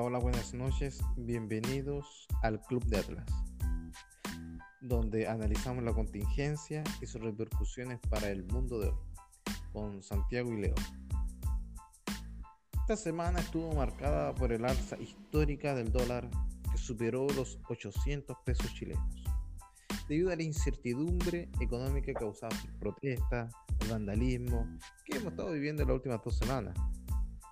[0.00, 0.98] Hola, hola, buenas noches.
[1.14, 3.26] Bienvenidos al Club de Atlas,
[4.80, 8.98] donde analizamos la contingencia y sus repercusiones para el mundo de hoy,
[9.74, 10.74] con Santiago y Leo.
[12.80, 16.30] Esta semana estuvo marcada por el alza histórica del dólar
[16.72, 19.22] que superó los 800 pesos chilenos,
[20.08, 24.66] debido a la incertidumbre económica causada por protestas, el vandalismo
[25.04, 26.74] que hemos estado viviendo en las últimas dos semanas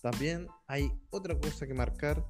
[0.00, 2.24] también hay otra cosa que marcar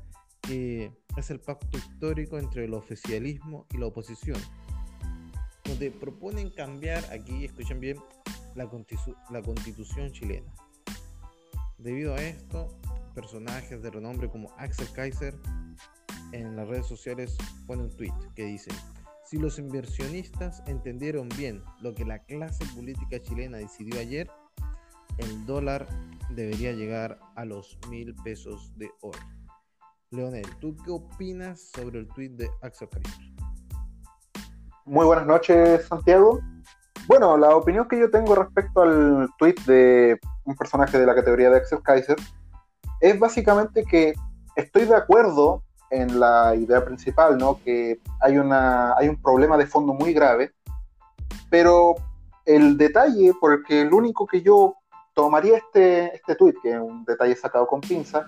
[1.16, 4.38] es el pacto histórico entre el oficialismo y la oposición,
[5.64, 7.98] donde proponen cambiar, aquí escuchen bien,
[8.54, 8.68] la,
[9.30, 10.52] la constitución chilena.
[11.78, 12.68] Debido a esto,
[13.14, 15.34] personajes de renombre como Axel Kaiser
[16.32, 18.70] en las redes sociales ponen un tweet que dice,
[19.24, 24.28] si los inversionistas entendieron bien lo que la clase política chilena decidió ayer,
[25.18, 25.86] el dólar
[26.30, 29.18] debería llegar a los mil pesos de hoy.
[30.12, 33.12] Leonel, ¿tú qué opinas sobre el tweet de Axel Kaiser?
[34.84, 36.40] Muy buenas noches, Santiago.
[37.06, 41.50] Bueno, la opinión que yo tengo respecto al tweet de un personaje de la categoría
[41.50, 42.16] de Axel Kaiser
[43.00, 44.14] es básicamente que
[44.56, 47.60] estoy de acuerdo en la idea principal, ¿no?
[47.64, 50.52] Que hay, una, hay un problema de fondo muy grave,
[51.50, 51.94] pero
[52.46, 54.74] el detalle por el único que yo
[55.14, 58.26] tomaría este, este tuit, que es un detalle sacado con pinza,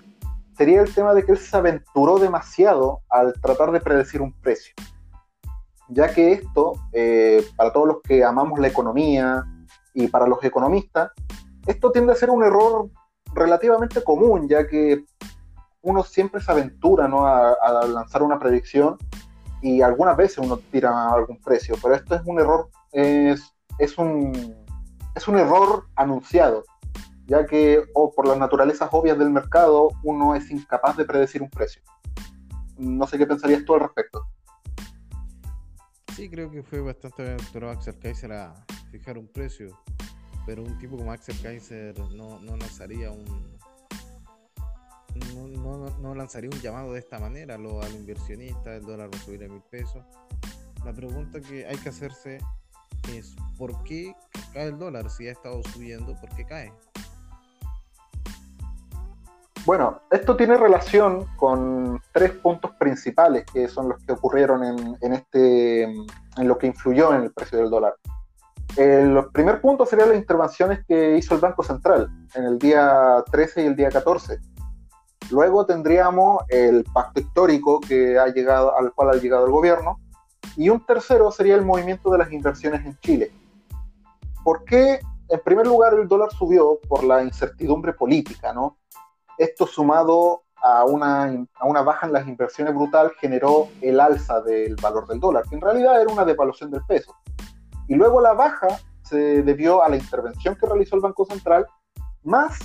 [0.55, 4.73] sería el tema de que él se aventuró demasiado al tratar de predecir un precio.
[5.89, 9.45] Ya que esto, eh, para todos los que amamos la economía
[9.93, 11.11] y para los economistas,
[11.67, 12.89] esto tiende a ser un error
[13.33, 15.03] relativamente común, ya que
[15.81, 17.25] uno siempre se aventura ¿no?
[17.27, 18.97] a, a lanzar una predicción
[19.61, 24.55] y algunas veces uno tira algún precio, pero esto es un error, es, es, un,
[25.15, 26.63] es un error anunciado
[27.25, 31.49] ya que o por las naturalezas obvias del mercado uno es incapaz de predecir un
[31.49, 31.81] precio.
[32.77, 34.25] No sé qué pensarías tú al respecto.
[36.15, 38.53] Sí, creo que fue bastante aventurado Axel Kaiser a
[38.91, 39.79] fijar un precio,
[40.45, 43.25] pero un tipo como Axel Kaiser no, lanzaría un
[46.01, 49.43] no, lanzaría un llamado de esta manera lo, al inversionista, el dólar va a subir
[49.43, 50.03] a mil pesos.
[50.83, 52.39] La pregunta que hay que hacerse
[53.09, 54.15] es ¿por qué
[54.53, 55.09] cae el dólar?
[55.09, 56.73] Si ha estado subiendo, ¿por qué cae?
[59.65, 65.83] Bueno, esto tiene relación con tres puntos principales que son los que ocurrieron en, este,
[65.83, 67.95] en lo que influyó en el precio del dólar.
[68.75, 73.63] El primer punto sería las intervenciones que hizo el Banco Central en el día 13
[73.63, 74.39] y el día 14.
[75.31, 79.99] Luego tendríamos el pacto histórico que ha llegado, al cual ha llegado el gobierno.
[80.57, 83.31] Y un tercero sería el movimiento de las inversiones en Chile.
[84.43, 84.99] ¿Por qué?
[85.29, 88.77] En primer lugar, el dólar subió por la incertidumbre política, ¿no?
[89.37, 94.75] Esto sumado a una, a una baja en las inversiones brutal generó el alza del
[94.77, 97.15] valor del dólar, que en realidad era una devaluación del peso.
[97.87, 98.67] Y luego la baja
[99.01, 101.65] se debió a la intervención que realizó el Banco Central,
[102.23, 102.57] más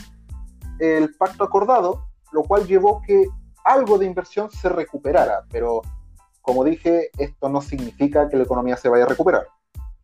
[0.79, 3.27] el pacto acordado, lo cual llevó que
[3.65, 5.83] algo de inversión se recuperara, pero
[6.41, 9.47] como dije, esto no significa que la economía se vaya a recuperar.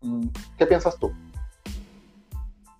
[0.02, 0.26] Mm,
[0.58, 1.12] ¿Qué piensas tú?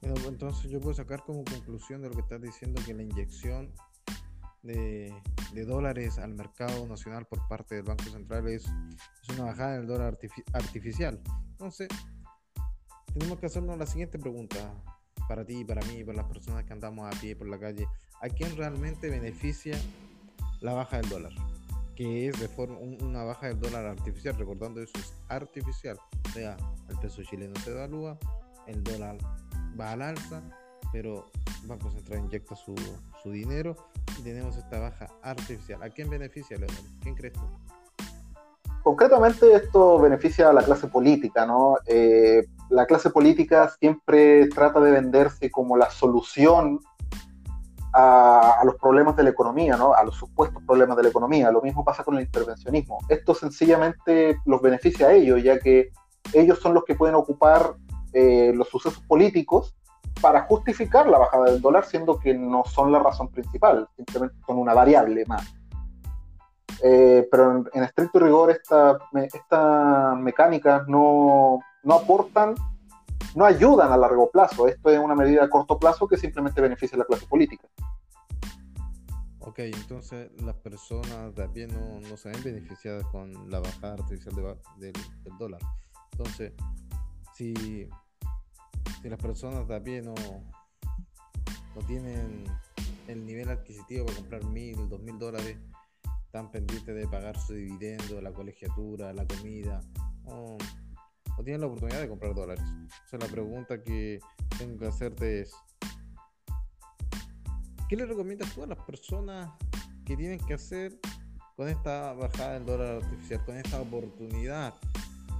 [0.04, 3.72] Entonces yo puedo sacar como conclusión de lo que estás diciendo que la inyección
[4.62, 5.14] de,
[5.66, 8.66] dólares al mercado nacional por parte del Banco Central es,
[9.32, 10.18] una bajada del dólar
[10.52, 11.20] artificial.
[11.50, 11.88] Entonces,
[13.12, 14.74] tenemos que hacernos la siguiente pregunta
[15.28, 17.86] para ti, para mí, para las personas que andamos a pie por la calle.
[18.20, 19.78] ¿A quién realmente beneficia
[20.60, 21.32] la baja del dólar?
[21.94, 25.98] Que es de forma una baja del dólar artificial, recordando eso es artificial.
[26.26, 26.56] O sea,
[26.88, 28.18] el peso chileno se devalúa,
[28.66, 29.18] el dólar
[29.78, 30.42] va al alza,
[30.92, 31.26] pero
[31.64, 32.74] Banco Central inyecta su,
[33.22, 33.76] su dinero
[34.18, 35.82] y tenemos esta baja artificial.
[35.82, 36.84] ¿A quién beneficia, Leonel?
[37.00, 37.42] ¿Quién crees tú?
[38.82, 41.76] Concretamente esto beneficia a la clase política, ¿no?
[41.86, 46.80] Eh, la clase política siempre trata de venderse como la solución
[47.94, 49.94] a, a, los problemas de la economía, ¿no?
[49.94, 51.50] A los supuestos problemas de la economía.
[51.50, 52.98] Lo mismo pasa con el intervencionismo.
[53.08, 55.90] Esto sencillamente los beneficia a ellos, ya que
[56.34, 57.76] ellos son los que pueden ocupar
[58.14, 59.74] eh, los sucesos políticos
[60.20, 64.58] para justificar la bajada del dólar, siendo que no son la razón principal, simplemente son
[64.58, 65.52] una variable más.
[66.82, 68.98] Eh, pero en, estricto rigor, estas
[69.32, 72.54] esta mecánicas no, no aportan,
[73.34, 74.68] no ayudan a largo plazo.
[74.68, 77.66] Esto es una medida a corto plazo que simplemente beneficia a la clase política.
[79.40, 84.34] Ok, entonces las personas de pie no, no se ven beneficiadas con la bajada artificial
[84.78, 85.60] del, del dólar.
[86.12, 86.52] Entonces,
[87.34, 87.88] si
[89.02, 90.14] si las personas de a pie no,
[91.74, 92.44] no tienen
[93.08, 95.58] el nivel adquisitivo para comprar mil, dos mil dólares,
[96.24, 99.80] están pendientes de pagar su dividendo, la colegiatura, la comida,
[100.24, 100.56] o,
[101.44, 102.64] tienen la oportunidad de comprar dólares.
[103.12, 104.20] O la pregunta que
[104.58, 105.54] tengo que hacerte es,
[107.88, 109.52] ¿qué le recomiendas tú a las personas
[110.04, 110.98] que tienen que hacer
[111.56, 114.74] con esta bajada del dólar artificial, con esta oportunidad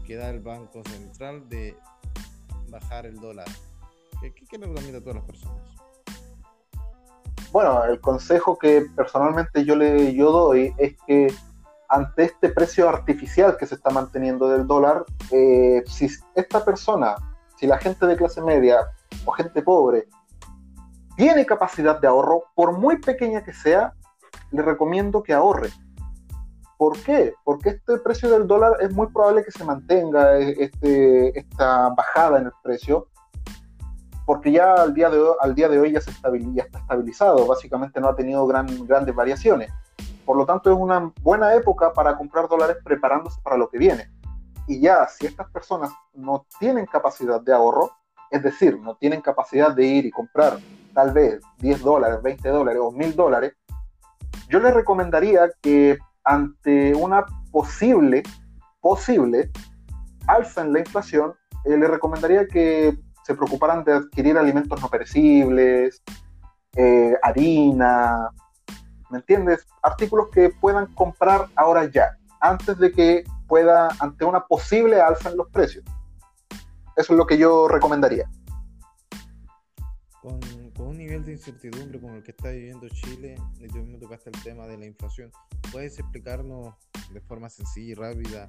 [0.06, 1.76] que da el Banco Central de
[2.68, 3.46] bajar el dólar?
[4.20, 5.62] ¿Qué, qué, le recomiendas tú a las personas?
[7.52, 11.32] Bueno, el consejo que personalmente yo le yo doy es que
[11.88, 17.14] ante este precio artificial que se está manteniendo del dólar, eh, si esta persona,
[17.56, 18.88] si la gente de clase media
[19.24, 20.08] o gente pobre
[21.16, 23.94] tiene capacidad de ahorro, por muy pequeña que sea,
[24.50, 25.70] le recomiendo que ahorre.
[26.76, 27.34] ¿Por qué?
[27.44, 32.38] Porque este precio del dólar es muy probable que se mantenga, e, este, esta bajada
[32.38, 33.08] en el precio,
[34.26, 36.30] porque ya al día de hoy, al día de hoy ya, se está
[36.78, 39.70] estabilizado, básicamente no ha tenido gran, grandes variaciones.
[40.24, 44.10] Por lo tanto, es una buena época para comprar dólares preparándose para lo que viene.
[44.66, 47.90] Y ya, si estas personas no tienen capacidad de ahorro,
[48.30, 50.58] es decir, no tienen capacidad de ir y comprar
[50.94, 53.52] tal vez 10 dólares, 20 dólares o 1000 dólares,
[54.48, 58.22] yo les recomendaría que ante una posible,
[58.80, 59.50] posible
[60.26, 61.34] alza en la inflación,
[61.64, 66.02] eh, les recomendaría que se preocuparan de adquirir alimentos no perecibles,
[66.76, 68.30] eh, harina,
[69.10, 69.66] ¿me entiendes?
[69.82, 75.36] Artículos que puedan comprar ahora ya, antes de que pueda, ante una posible alza en
[75.36, 75.84] los precios.
[76.96, 78.28] Eso es lo que yo recomendaría.
[80.20, 80.40] Con,
[80.76, 84.42] un nivel de incertidumbre como el que está viviendo Chile, y tú mismo tocaste el
[84.42, 85.30] tema de la inflación,
[85.74, 86.72] ¿puedes explicarnos
[87.12, 88.48] de forma sencilla y rápida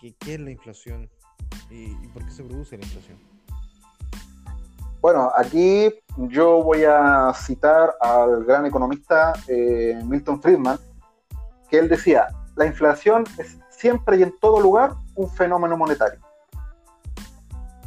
[0.00, 1.10] qué, qué es la inflación
[1.68, 3.18] y por qué se produce la inflación?
[5.02, 10.78] Bueno, aquí yo voy a citar al gran economista eh, Milton Friedman,
[11.68, 16.20] que él decía, la inflación es siempre y en todo lugar un fenómeno monetario.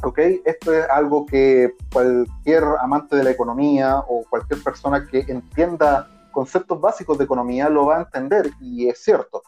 [0.04, 0.18] ¿Ok?
[0.44, 6.80] Esto es algo que cualquier amante de la economía o cualquier persona que entienda conceptos
[6.80, 9.42] básicos de economía lo va a entender y es cierto.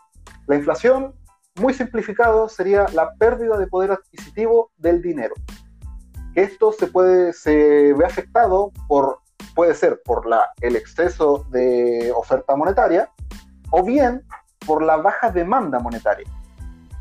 [0.46, 1.14] La inflación,
[1.56, 5.34] muy simplificado, sería la pérdida de poder adquisitivo del dinero
[6.36, 9.20] esto se puede se ve afectado por
[9.54, 13.10] puede ser por la, el exceso de oferta monetaria
[13.70, 14.22] o bien
[14.66, 16.26] por la baja demanda monetaria.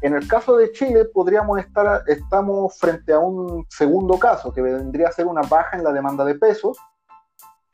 [0.02, 5.10] En el caso de Chile podríamos estar estamos frente a un segundo caso que vendría
[5.10, 6.78] a ser una baja en la demanda de pesos,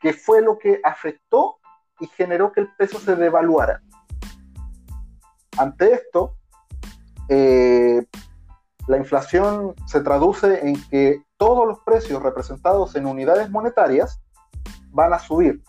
[0.00, 1.58] que fue lo que afectó
[2.00, 3.80] y generó que el peso se devaluara.
[5.58, 6.36] Ante esto,
[7.28, 8.06] eh,
[8.88, 14.18] la inflación se traduce en que todos los precios representados en unidades monetarias
[14.90, 15.62] van a subir.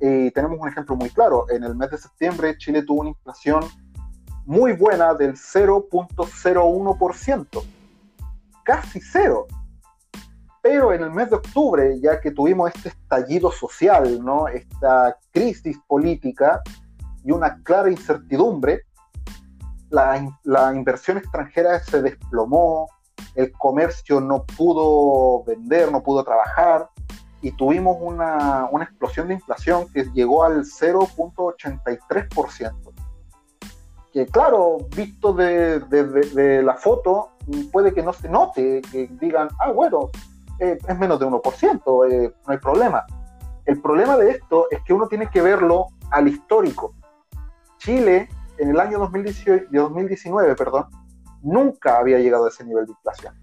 [0.00, 1.46] Y tenemos un ejemplo muy claro.
[1.50, 3.62] En el mes de septiembre Chile tuvo una inflación
[4.44, 7.64] muy buena del 0.01%.
[8.64, 9.46] Casi cero.
[10.68, 14.48] Pero en el mes de octubre, ya que tuvimos este estallido social, ¿no?
[14.48, 16.60] esta crisis política
[17.24, 18.82] y una clara incertidumbre,
[19.90, 22.88] la, la inversión extranjera se desplomó,
[23.36, 26.90] el comercio no pudo vender, no pudo trabajar
[27.42, 32.72] y tuvimos una, explosión de inflación que llegó al 0.83%.
[34.12, 37.28] Que claro, visto de, la foto,
[37.70, 40.10] puede que no se note, que digan, ah, bueno,
[40.58, 43.04] eh, es menos de 1%, eh, no hay problema.
[43.64, 46.94] El problema de esto es que uno tiene que verlo al histórico.
[47.78, 50.86] Chile, en el año 2018, 2019, perdón,
[51.42, 53.34] nunca había llegado a ese nivel de inflación.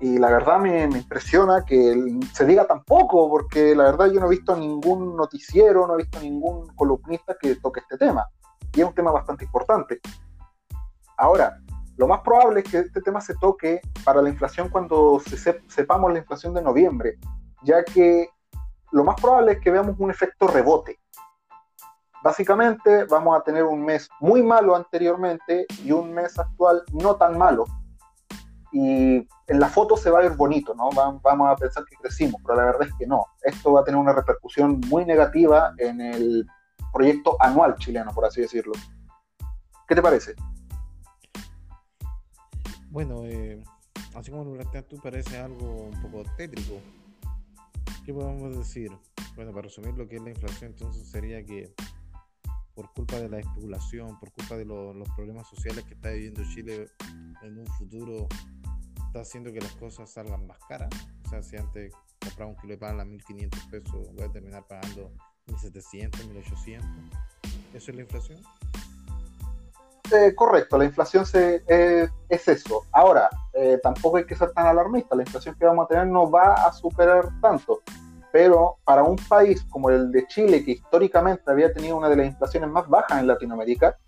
[0.00, 4.26] Y la verdad me, impresiona que se diga tan poco, porque la verdad yo no
[4.26, 8.28] he visto ningún noticiero, no he visto ningún columnista que toque este tema.
[8.74, 10.00] Y es un tema bastante importante.
[11.16, 11.58] Ahora,
[11.98, 15.20] lo más probable es que este tema se toque para la inflación cuando
[15.66, 17.18] sepamos la inflación de noviembre,
[17.64, 18.28] ya que
[18.92, 20.96] lo más probable es que veamos un efecto rebote.
[22.22, 27.36] Básicamente vamos a tener un mes muy malo anteriormente y un mes actual no tan
[27.36, 27.64] malo.
[28.70, 30.90] Y en la foto se va a ver bonito, ¿no?
[30.92, 33.24] Vamos a pensar que crecimos, pero la verdad es que no.
[33.42, 36.46] Esto va a tener una repercusión muy negativa en el
[36.92, 38.74] proyecto anual chileno, por así decirlo.
[39.88, 40.36] ¿Qué te parece?
[42.90, 43.62] Bueno, eh,
[44.14, 46.80] así como lo planteas tú, parece algo un poco tétrico.
[48.04, 48.90] ¿Qué podemos decir?
[49.36, 51.74] Bueno, para resumir lo que es la inflación, entonces sería que
[52.74, 56.88] por culpa de la especulación, por culpa de los problemas sociales que está viviendo Chile
[57.42, 58.28] en un futuro,
[59.06, 60.88] está haciendo que las cosas salgan más caras.
[61.26, 64.66] O sea, si antes compraba un kilo de pan a 1.500 pesos, voy a terminar
[64.66, 65.12] pagando
[65.48, 66.82] 1.700, 1.800.
[67.74, 68.40] ¿Eso es la inflación?
[70.10, 72.84] Eh, correcto, la inflación eh, es eso.
[72.92, 76.30] Ahora, eh, tampoco hay que ser tan alarmista, la inflación que vamos a tener no
[76.30, 77.82] va a superar tanto,
[78.32, 82.26] pero para un país como el de Chile, que históricamente había tenido una de las
[82.26, 83.98] inflaciones más bajas en Latinoamérica,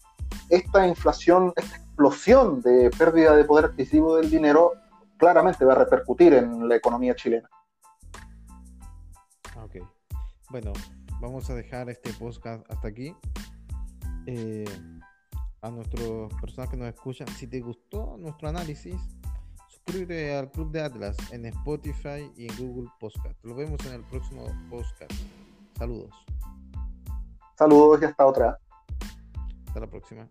[0.49, 4.73] esta inflación, esta explosión de pérdida de poder adquisitivo del dinero,
[5.19, 7.49] claramente va a repercutir en la economía chilena.
[9.63, 9.77] Ok.
[10.49, 10.73] Bueno,
[11.21, 13.15] vamos a dejar este podcast hasta aquí.
[15.63, 18.97] A nuestras personas que nos escuchan, si te gustó nuestro análisis,
[19.69, 23.45] suscríbete al Club de Atlas en Spotify y en Google Podcast.
[23.45, 25.13] Lo vemos en el próximo podcast.
[25.77, 26.15] Saludos.
[27.57, 28.59] Saludos y hasta otra.
[29.67, 30.27] Hasta la próxima.